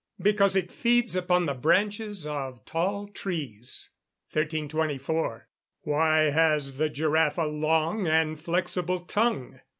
[0.23, 3.91] _Because it feeds upon the branches of tall trees.
[4.31, 5.47] 1324.
[5.85, 9.59] _Why has the giraffe a long and flexible tongue?